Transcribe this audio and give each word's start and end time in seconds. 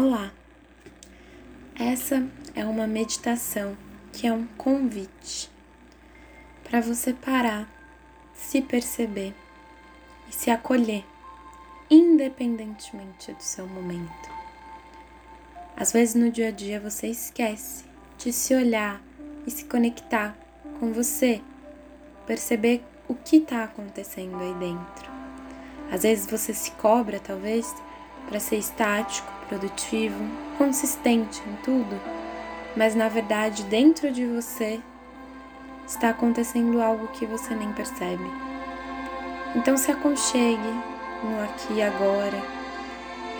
Olá! 0.00 0.30
Essa 1.74 2.24
é 2.54 2.64
uma 2.64 2.86
meditação 2.86 3.76
que 4.12 4.28
é 4.28 4.32
um 4.32 4.46
convite 4.56 5.50
para 6.62 6.80
você 6.80 7.12
parar, 7.12 7.68
se 8.32 8.62
perceber 8.62 9.34
e 10.28 10.32
se 10.32 10.52
acolher, 10.52 11.04
independentemente 11.90 13.32
do 13.32 13.42
seu 13.42 13.66
momento. 13.66 14.30
Às 15.76 15.90
vezes 15.90 16.14
no 16.14 16.30
dia 16.30 16.46
a 16.46 16.52
dia 16.52 16.78
você 16.78 17.08
esquece 17.08 17.84
de 18.18 18.32
se 18.32 18.54
olhar 18.54 19.02
e 19.48 19.50
se 19.50 19.64
conectar 19.64 20.38
com 20.78 20.92
você, 20.92 21.42
perceber 22.24 22.84
o 23.08 23.16
que 23.16 23.38
está 23.38 23.64
acontecendo 23.64 24.38
aí 24.38 24.54
dentro. 24.54 25.10
Às 25.90 26.04
vezes 26.04 26.30
você 26.30 26.54
se 26.54 26.70
cobra, 26.70 27.18
talvez, 27.18 27.74
para 28.28 28.38
ser 28.38 28.58
estático, 28.58 29.37
produtivo, 29.48 30.18
consistente 30.56 31.42
em 31.46 31.56
tudo, 31.64 32.00
mas 32.76 32.94
na 32.94 33.08
verdade 33.08 33.64
dentro 33.64 34.12
de 34.12 34.24
você 34.26 34.80
está 35.86 36.10
acontecendo 36.10 36.80
algo 36.80 37.08
que 37.08 37.26
você 37.26 37.54
nem 37.54 37.72
percebe. 37.72 38.30
Então 39.56 39.76
se 39.76 39.90
aconchegue 39.90 40.72
no 41.24 41.42
aqui 41.42 41.74
e 41.74 41.82
agora. 41.82 42.40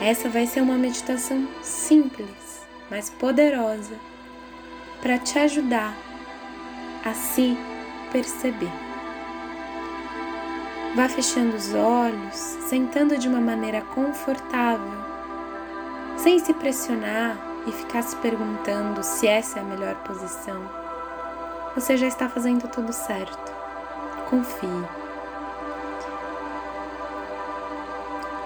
Essa 0.01 0.29
vai 0.29 0.47
ser 0.47 0.63
uma 0.63 0.79
meditação 0.79 1.47
simples, 1.63 2.67
mas 2.91 3.11
poderosa 3.11 3.95
para 5.03 5.19
te 5.19 5.39
ajudar 5.39 5.95
a 7.05 7.13
se 7.13 7.57
perceber. 8.11 8.73
Vá 10.95 11.09
fechando 11.09 11.55
os 11.55 11.75
olhos, 11.75 12.35
sentando 12.69 13.19
de 13.19 13.29
uma 13.29 13.41
maneira 13.41 13.83
confortável 13.83 15.08
sem 16.19 16.39
se 16.41 16.53
pressionar 16.53 17.37
e 17.67 17.73
ficar 17.73 18.03
se 18.03 18.17
perguntando 18.17 19.03
se 19.03 19.27
essa 19.27 19.59
é 19.59 19.63
a 19.63 19.65
melhor 19.65 19.95
posição. 20.03 20.61
Você 21.75 21.97
já 21.97 22.09
está 22.09 22.29
fazendo 22.29 22.69
tudo 22.69 22.93
certo. 22.93 23.53
Confie. 24.29 24.85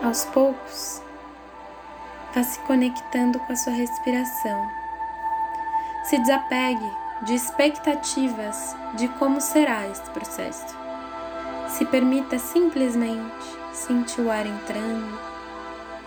Aos 0.02 0.24
poucos, 0.26 1.02
vá 2.34 2.42
se 2.42 2.58
conectando 2.60 3.38
com 3.40 3.52
a 3.52 3.56
sua 3.56 3.72
respiração. 3.72 4.70
Se 6.04 6.18
desapegue 6.18 6.90
de 7.22 7.34
expectativas 7.34 8.76
de 8.94 9.08
como 9.08 9.40
será 9.40 9.86
esse 9.88 10.10
processo. 10.10 10.76
Se 11.68 11.86
permita 11.86 12.38
simplesmente 12.38 13.56
sentir 13.72 14.20
o 14.20 14.30
ar 14.30 14.44
entrando 14.44 15.18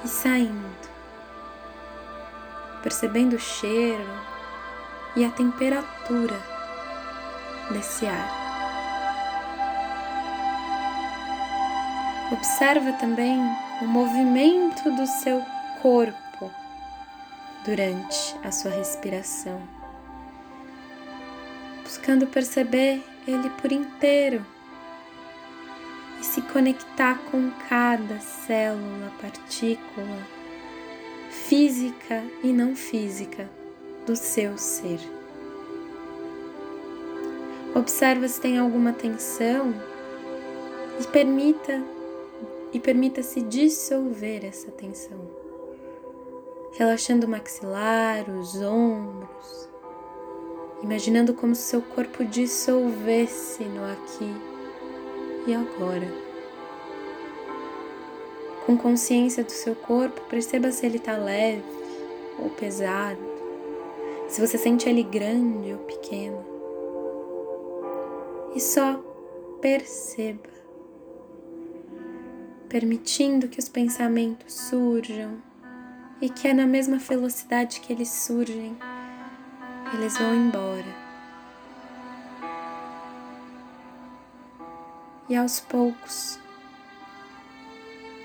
e 0.03 0.07
saindo 0.07 0.94
percebendo 2.85 3.35
o 3.35 3.39
cheiro 3.39 4.07
e 5.15 5.25
a 5.25 5.31
temperatura 5.31 6.39
desse 7.71 8.05
ar. 8.05 8.45
Observa 12.31 12.93
também 12.93 13.39
o 13.81 13.87
movimento 13.87 14.91
do 14.91 15.07
seu 15.07 15.43
corpo 15.81 16.51
durante 17.65 18.35
a 18.43 18.51
sua 18.51 18.69
respiração, 18.69 19.59
buscando 21.83 22.27
perceber 22.27 23.03
ele 23.27 23.49
por 23.61 23.71
inteiro 23.71 24.45
e 26.21 26.23
se 26.23 26.39
conectar 26.43 27.17
com 27.31 27.49
cada 27.67 28.19
célula, 28.19 29.11
partícula 29.19 30.34
física 31.35 32.23
e 32.43 32.51
não 32.51 32.75
física 32.75 33.49
do 34.05 34.15
seu 34.15 34.57
ser. 34.57 34.99
Observa 37.75 38.27
se 38.27 38.39
tem 38.39 38.57
alguma 38.57 38.93
tensão 38.93 39.73
e 40.99 41.05
permita 41.07 41.83
e 42.73 42.79
permita-se 42.79 43.41
dissolver 43.41 44.45
essa 44.45 44.71
tensão. 44.71 45.19
Relaxando 46.73 47.27
o 47.27 47.29
maxilar, 47.29 48.29
os 48.29 48.61
ombros, 48.61 49.69
imaginando 50.81 51.33
como 51.33 51.53
se 51.53 51.61
seu 51.61 51.81
corpo 51.81 52.25
dissolvesse 52.25 53.63
no 53.63 53.83
aqui 53.91 54.33
e 55.47 55.53
agora. 55.53 56.34
Com 58.65 58.75
consciência 58.75 59.43
do 59.43 59.51
seu 59.51 59.75
corpo, 59.75 60.21
perceba 60.21 60.71
se 60.71 60.85
ele 60.85 60.97
está 60.97 61.15
leve 61.15 61.63
ou 62.39 62.49
pesado, 62.49 63.21
se 64.27 64.41
você 64.41 64.57
sente 64.57 64.89
ele 64.89 65.03
grande 65.03 65.71
ou 65.71 65.79
pequeno. 65.79 66.43
E 68.55 68.59
só 68.59 68.99
perceba, 69.61 70.49
permitindo 72.67 73.47
que 73.47 73.59
os 73.59 73.69
pensamentos 73.69 74.53
surjam 74.53 75.37
e 76.19 76.27
que 76.27 76.47
é 76.47 76.53
na 76.53 76.65
mesma 76.65 76.97
velocidade 76.97 77.81
que 77.81 77.93
eles 77.93 78.09
surgem, 78.09 78.75
eles 79.93 80.17
vão 80.17 80.33
embora. 80.33 81.05
E 85.29 85.35
aos 85.35 85.59
poucos, 85.59 86.39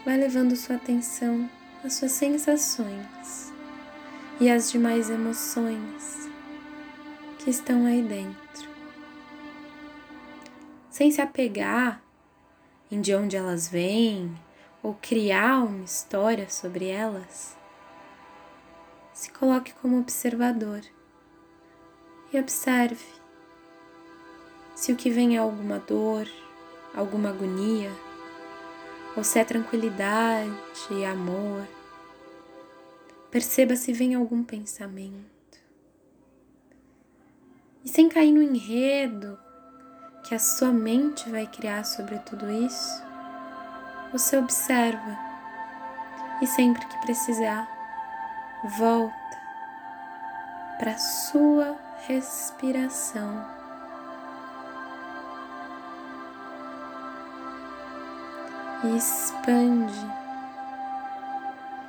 vai 0.04 0.16
levando 0.16 0.56
sua 0.56 0.76
atenção 0.76 1.48
às 1.84 1.94
suas 1.94 2.12
sensações 2.12 3.52
e 4.40 4.50
às 4.50 4.70
demais 4.70 5.10
emoções 5.10 6.28
que 7.38 7.50
estão 7.50 7.84
aí 7.84 8.02
dentro. 8.02 8.70
Sem 10.90 11.10
se 11.10 11.20
apegar 11.20 12.02
em 12.90 13.00
de 13.00 13.14
onde 13.14 13.36
elas 13.36 13.68
vêm 13.68 14.34
ou 14.82 14.94
criar 14.94 15.64
uma 15.64 15.84
história 15.84 16.48
sobre 16.48 16.88
elas, 16.88 17.56
se 19.12 19.30
coloque 19.30 19.72
como 19.74 19.98
observador 19.98 20.80
e 22.32 22.38
observe 22.38 23.04
se 24.74 24.92
o 24.92 24.96
que 24.96 25.10
vem 25.10 25.36
é 25.36 25.38
alguma 25.38 25.78
dor, 25.78 26.26
alguma 26.94 27.28
agonia 27.28 27.90
ou 29.16 29.24
se 29.24 29.38
é 29.38 29.44
tranquilidade 29.44 30.52
e 30.90 31.04
amor. 31.04 31.66
Perceba 33.30 33.76
se 33.76 33.92
vem 33.92 34.14
algum 34.14 34.42
pensamento. 34.42 35.58
E 37.84 37.88
sem 37.88 38.08
cair 38.08 38.32
no 38.32 38.42
enredo 38.42 39.38
que 40.24 40.34
a 40.34 40.38
sua 40.38 40.72
mente 40.72 41.28
vai 41.30 41.46
criar 41.46 41.84
sobre 41.84 42.18
tudo 42.18 42.50
isso, 42.50 43.02
você 44.12 44.36
observa 44.36 45.18
e 46.42 46.46
sempre 46.46 46.84
que 46.86 47.00
precisar, 47.00 47.68
volta 48.78 49.14
para 50.78 50.96
sua 50.98 51.76
respiração. 52.06 53.59
E 58.82 58.96
expande 58.96 60.20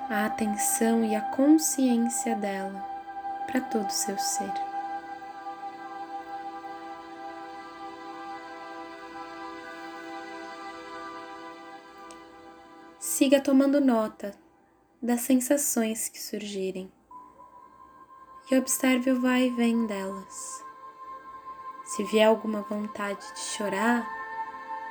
a 0.09 0.25
atenção 0.25 1.05
e 1.05 1.15
a 1.15 1.21
consciência 1.21 2.35
dela 2.35 2.85
para 3.47 3.61
todo 3.61 3.87
o 3.87 3.91
seu 3.91 4.17
ser. 4.19 4.51
Siga 12.99 13.39
tomando 13.39 13.79
nota 13.79 14.33
das 15.01 15.21
sensações 15.21 16.09
que 16.09 16.21
surgirem 16.21 16.91
e 18.51 18.57
observe 18.57 19.11
o 19.11 19.21
vai 19.21 19.43
e 19.43 19.49
vem 19.51 19.85
delas. 19.85 20.61
Se 21.85 22.03
vier 22.05 22.27
alguma 22.27 22.63
vontade 22.63 23.25
de 23.33 23.39
chorar, 23.39 24.05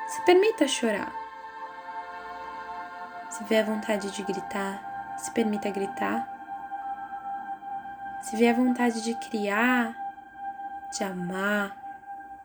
se 0.08 0.24
permita 0.24 0.66
chorar 0.66 1.19
se 3.40 3.44
vier 3.46 3.64
vontade 3.64 4.10
de 4.10 4.22
gritar, 4.22 5.16
se 5.18 5.30
permita 5.30 5.70
gritar. 5.70 6.28
Se 8.22 8.36
vier 8.36 8.54
vontade 8.54 9.02
de 9.02 9.14
criar, 9.14 9.96
de 10.92 11.02
amar, 11.02 11.74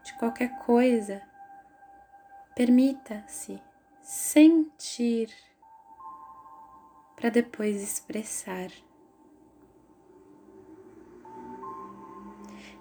de 0.04 0.14
qualquer 0.14 0.58
coisa, 0.60 1.22
permita-se 2.56 3.62
sentir 4.02 5.30
para 7.18 7.30
depois 7.30 7.84
expressar. 7.84 8.70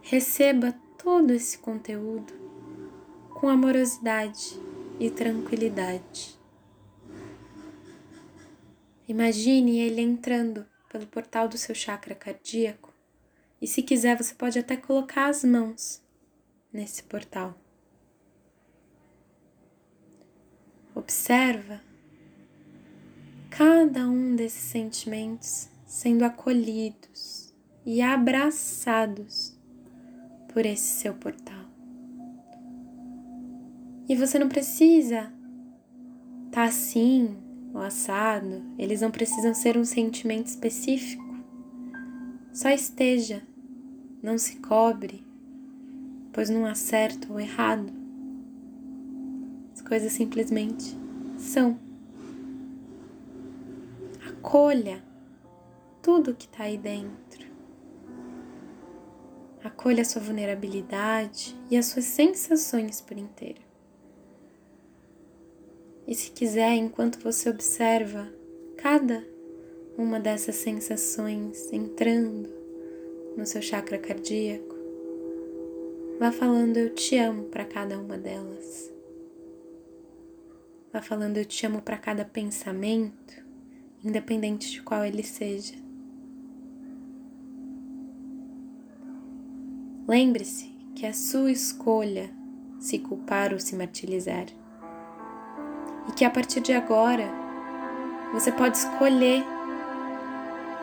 Receba 0.03 0.73
todo 0.97 1.33
esse 1.33 1.59
conteúdo 1.59 2.33
com 3.35 3.49
amorosidade 3.49 4.61
e 5.01 5.11
tranquilidade. 5.11 6.44
Imagine 9.07 9.79
ele 9.81 10.01
entrando 10.01 10.67
pelo 10.91 11.07
portal 11.07 11.49
do 11.49 11.59
seu 11.59 11.75
chakra 11.75 12.15
cardíaco. 12.15 12.93
E 13.61 13.67
se 13.67 13.83
quiser, 13.83 14.17
você 14.17 14.35
pode 14.35 14.59
até 14.59 14.77
colocar 14.77 15.27
as 15.27 15.45
mãos 15.45 16.03
nesse 16.73 17.03
portal. 17.03 17.59
Observa 20.95 21.83
cada 23.51 24.09
um 24.09 24.35
desses 24.35 24.63
sentimentos 24.63 25.69
sendo 25.87 26.25
acolhidos 26.25 27.55
e 27.85 28.01
abraçados 28.01 29.59
por 30.53 30.65
esse 30.65 31.01
seu 31.01 31.15
portal. 31.15 31.65
E 34.09 34.17
você 34.17 34.39
não 34.39 34.49
precisa 34.49 35.33
estar 36.47 36.51
tá 36.51 36.65
assim 36.65 37.44
ou 37.75 37.81
assado, 37.81 38.63
eles 38.79 39.01
não 39.01 39.11
precisam 39.11 39.53
ser 39.53 39.77
um 39.77 39.85
sentimento 39.85 40.47
específico. 40.47 41.25
Só 42.53 42.71
esteja, 42.71 43.43
não 44.23 44.39
se 44.39 44.57
cobre, 44.61 45.27
pois 46.33 46.49
não 46.49 46.65
há 46.65 46.77
certo 46.77 47.33
ou 47.33 47.41
errado. 47.41 47.93
As 49.75 49.83
coisas 49.83 50.13
simplesmente 50.13 50.97
são. 51.37 51.77
Acolha 54.29 55.03
tudo 56.01 56.35
que 56.35 56.47
está 56.47 56.65
aí 56.65 56.79
dentro. 56.79 57.45
Acolha 59.65 60.03
a 60.03 60.05
sua 60.05 60.23
vulnerabilidade 60.23 61.57
e 61.71 61.77
as 61.77 61.87
suas 61.87 62.05
sensações 62.05 63.01
por 63.01 63.19
inteiro. 63.19 63.74
E 66.07 66.15
se 66.15 66.31
quiser, 66.31 66.75
enquanto 66.75 67.19
você 67.19 67.49
observa 67.49 68.31
cada 68.77 69.27
uma 69.97 70.21
dessas 70.21 70.57
sensações 70.57 71.73
entrando 71.73 72.51
no 73.37 73.47
seu 73.47 73.63
chakra 73.63 73.97
cardíaco, 73.97 74.75
vá 76.19 76.31
falando 76.31 76.77
eu 76.77 76.95
te 76.95 77.17
amo 77.17 77.45
para 77.45 77.65
cada 77.65 77.99
uma 77.99 78.19
delas. 78.19 78.93
Vá 80.93 81.01
falando 81.01 81.39
eu 81.39 81.45
te 81.45 81.65
amo 81.65 81.81
para 81.81 81.97
cada 81.97 82.25
pensamento, 82.25 83.43
independente 84.05 84.71
de 84.71 84.83
qual 84.83 85.05
ele 85.05 85.23
seja. 85.23 85.75
Lembre-se 90.07 90.71
que 90.95 91.07
é 91.07 91.15
sua 91.15 91.51
escolha 91.51 92.31
se 92.79 92.99
culpar 92.99 93.55
ou 93.55 93.59
se 93.59 93.75
martirizar 93.75 94.47
e 96.09 96.13
que 96.13 96.25
a 96.25 96.31
partir 96.31 96.61
de 96.61 96.73
agora 96.73 97.29
você 98.33 98.51
pode 98.51 98.79
escolher 98.79 99.45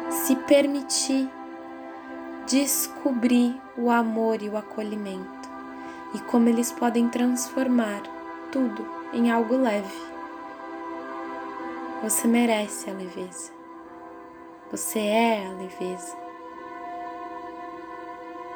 se 0.09 0.35
permitir 0.35 1.29
descobrir 2.47 3.59
o 3.77 3.89
amor 3.89 4.41
e 4.41 4.49
o 4.49 4.57
acolhimento 4.57 5.49
e 6.13 6.19
como 6.19 6.49
eles 6.49 6.71
podem 6.71 7.07
transformar 7.09 8.01
tudo 8.51 8.85
em 9.13 9.31
algo 9.31 9.55
leve. 9.55 10.11
Você 12.03 12.27
merece 12.27 12.89
a 12.89 12.93
leveza. 12.93 13.51
Você 14.71 14.99
é 14.99 15.45
a 15.45 15.51
leveza. 15.53 16.17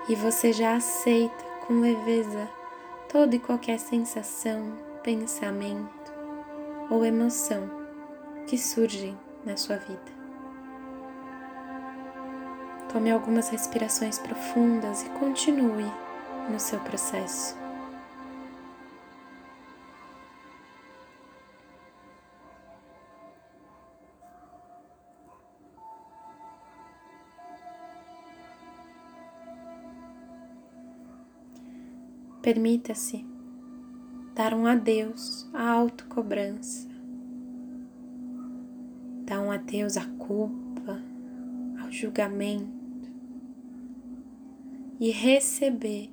E 0.10 0.16
você 0.16 0.52
já 0.52 0.76
aceita 0.76 1.44
com 1.66 1.80
leveza 1.80 2.50
toda 3.10 3.36
e 3.36 3.40
qualquer 3.40 3.80
sensação, 3.80 4.74
pensamento 5.04 6.15
ou 6.90 7.06
emoção 7.06 7.70
que 8.48 8.58
surgem 8.58 9.18
na 9.46 9.58
sua 9.58 9.78
vida. 9.78 10.16
Tome 12.92 13.12
algumas 13.12 13.50
respirações 13.50 14.18
profundas 14.20 15.04
e 15.04 15.10
continue 15.10 15.92
no 16.50 16.60
seu 16.60 16.80
processo. 16.80 17.58
Permita-se 32.42 33.35
dar 34.36 34.54
um 34.54 34.68
adeus 34.68 35.50
à 35.54 35.70
autocobrança, 35.70 36.90
dar 39.24 39.40
um 39.40 39.50
adeus 39.50 39.96
à 39.96 40.04
culpa, 40.06 41.02
ao 41.82 41.90
julgamento 41.90 43.10
e 45.00 45.10
receber 45.10 46.10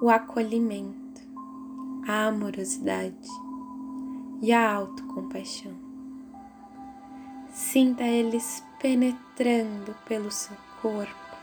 o 0.00 0.08
acolhimento, 0.08 1.20
a 2.08 2.28
amorosidade 2.28 3.28
e 4.40 4.50
a 4.50 4.72
autocompaixão. 4.72 5.76
Sinta 7.52 8.04
eles 8.04 8.64
penetrando 8.80 9.94
pelo 10.08 10.30
seu 10.30 10.56
corpo, 10.80 11.36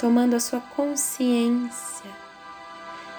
tomando 0.00 0.34
a 0.34 0.40
sua 0.40 0.60
consciência 0.60 2.25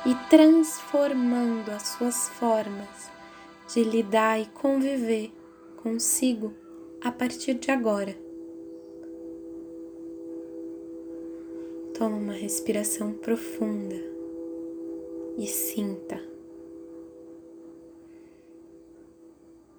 e 0.08 0.16
transformando 0.30 1.70
as 1.70 1.90
suas 1.90 2.30
formas 2.30 3.12
de 3.68 3.84
lidar 3.84 4.40
e 4.40 4.46
conviver 4.46 5.34
consigo 5.84 6.54
a 7.04 7.12
partir 7.12 7.56
de 7.56 7.70
agora. 7.72 8.18
Toma 11.94 12.16
uma 12.16 12.32
respiração 12.32 13.12
profunda 13.12 14.02
e 15.38 15.46
sinta. 15.46 16.24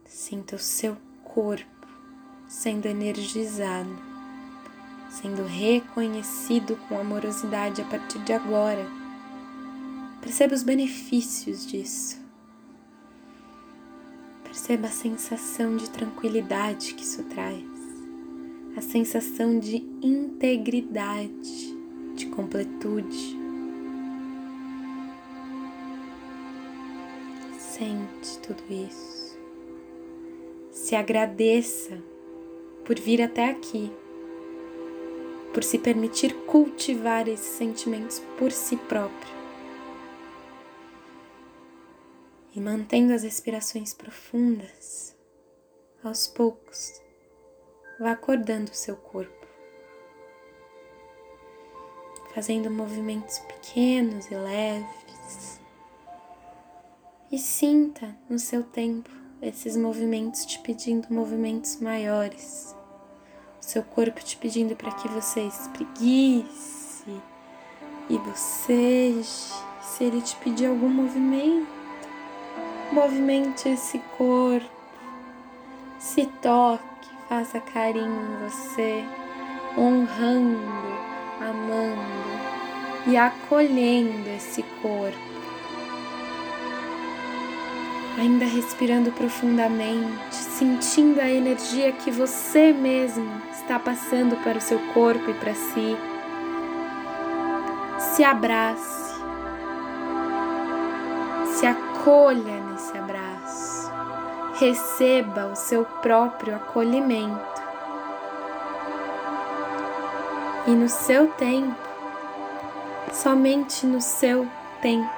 Sinta 0.05 0.57
o 0.57 0.59
seu 0.59 0.95
corpo 1.25 1.89
sendo 2.47 2.85
energizado, 2.85 3.97
sendo 5.09 5.45
reconhecido 5.45 6.77
com 6.87 6.99
amorosidade 6.99 7.81
a 7.81 7.85
partir 7.87 8.19
de 8.25 8.35
agora 8.35 9.07
Perceba 10.29 10.55
os 10.55 10.63
benefícios 10.63 11.67
disso. 11.67 12.21
Perceba 14.45 14.89
a 14.89 14.91
sensação 14.91 15.75
de 15.75 15.89
tranquilidade 15.89 16.93
que 16.93 17.03
isso 17.03 17.23
traz, 17.23 17.65
a 18.77 18.83
sensação 18.83 19.59
de 19.59 19.77
integridade, 20.03 21.75
de 22.15 22.27
completude. 22.27 23.39
Sente 27.58 28.39
tudo 28.47 28.63
isso. 28.70 29.39
Se 30.70 30.94
agradeça 30.94 31.97
por 32.85 33.01
vir 33.01 33.23
até 33.23 33.49
aqui, 33.49 33.91
por 35.55 35.65
se 35.65 35.79
permitir 35.79 36.35
cultivar 36.44 37.27
esses 37.29 37.56
sentimentos 37.56 38.20
por 38.37 38.53
si 38.53 38.77
próprio. 38.77 39.38
E 42.58 42.60
mantendo 42.60 43.12
as 43.12 43.22
respirações 43.22 43.94
profundas, 43.94 45.17
aos 46.03 46.27
poucos, 46.27 47.00
vá 48.00 48.10
acordando 48.10 48.72
o 48.72 48.74
seu 48.74 48.96
corpo, 48.96 49.46
fazendo 52.34 52.69
movimentos 52.69 53.38
pequenos 53.38 54.27
e 54.27 54.34
leves. 54.34 55.60
E 57.31 57.38
sinta 57.38 58.12
no 58.29 58.41
seu 58.41 58.65
tempo 58.65 59.08
esses 59.41 59.77
movimentos 59.77 60.44
te 60.44 60.58
pedindo 60.58 61.15
movimentos 61.15 61.77
maiores, 61.81 62.74
o 63.60 63.65
seu 63.65 63.84
corpo 63.84 64.20
te 64.20 64.36
pedindo 64.36 64.74
para 64.74 64.91
que 64.94 65.06
você 65.06 65.43
espreguice 65.43 67.22
e 68.10 68.19
boceje. 68.19 69.69
Se 69.81 70.03
ele 70.03 70.20
te 70.20 70.34
pedir 70.38 70.67
algum 70.67 70.88
movimento, 70.88 71.78
Movimente 72.91 73.69
esse 73.69 73.99
corpo, 74.17 74.67
se 75.99 76.25
toque, 76.41 77.09
faça 77.29 77.61
carinho 77.61 78.07
em 78.07 78.49
você, 78.49 79.05
honrando, 79.77 80.59
amando 81.39 82.49
e 83.07 83.17
acolhendo 83.17 84.29
esse 84.31 84.63
corpo. 84.81 85.19
Ainda 88.19 88.47
respirando 88.47 89.13
profundamente, 89.13 90.35
sentindo 90.35 91.21
a 91.21 91.31
energia 91.31 91.93
que 91.93 92.11
você 92.11 92.73
mesmo 92.73 93.31
está 93.53 93.79
passando 93.79 94.35
para 94.43 94.59
o 94.59 94.63
seu 94.63 94.79
corpo 94.95 95.31
e 95.31 95.35
para 95.35 95.55
si. 95.55 95.97
Se 97.99 98.25
abrace, 98.25 99.07
acolha 102.08 102.74
esse 102.74 102.96
abraço. 102.96 103.93
Receba 104.58 105.46
o 105.53 105.55
seu 105.55 105.84
próprio 105.84 106.56
acolhimento. 106.56 107.62
E 110.67 110.70
no 110.70 110.88
seu 110.88 111.29
tempo, 111.32 111.77
somente 113.12 113.86
no 113.86 114.00
seu 114.00 114.48
tempo, 114.81 115.10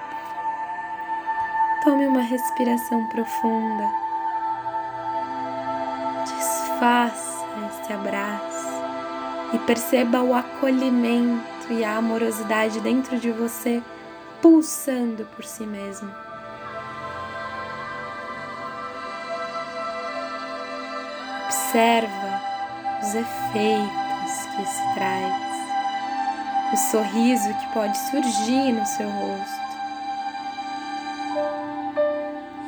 tome 1.85 2.07
uma 2.07 2.23
respiração 2.23 3.07
profunda. 3.07 3.89
Desfaça 6.25 7.47
esse 7.69 7.93
abraço 7.93 8.69
e 9.53 9.59
perceba 9.61 10.23
o 10.23 10.35
acolhimento 10.35 11.73
e 11.73 11.85
a 11.85 11.97
amorosidade 11.99 12.81
dentro 12.81 13.17
de 13.19 13.31
você 13.31 13.81
pulsando 14.43 15.25
por 15.37 15.45
si 15.45 15.65
mesmo. 15.65 16.30
Observa 21.71 22.43
os 23.01 23.15
efeitos 23.15 24.47
que 24.57 24.63
isso 24.63 24.95
traz, 24.95 25.35
o 26.73 26.77
sorriso 26.91 27.55
que 27.55 27.73
pode 27.73 27.97
surgir 28.11 28.73
no 28.73 28.85
seu 28.85 29.09
rosto. 29.09 29.71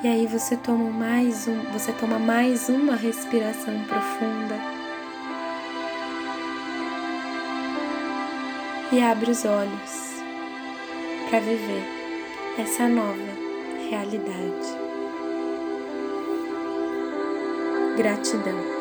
E 0.05 0.07
aí 0.07 0.25
você 0.29 0.57
toma 0.57 0.89
mais 0.89 1.49
um, 1.49 1.63
você 1.73 1.91
toma 1.95 2.21
mais 2.21 2.69
uma 2.69 2.95
respiração 2.95 3.75
profunda. 3.89 4.55
E 8.93 9.03
abre 9.03 9.33
os 9.33 9.45
olhos 9.45 10.23
para 11.29 11.41
viver 11.41 11.85
essa 12.57 12.87
nova 12.87 13.17
realidade. 13.91 14.79
Gratidão. 17.97 18.72